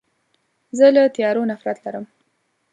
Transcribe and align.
زه 0.77 0.85
له 0.95 1.03
تیارو 1.15 1.49
نفرت 1.51 1.77
لرم. 1.83 2.05